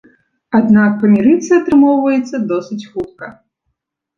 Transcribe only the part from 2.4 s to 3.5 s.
досыць хутка.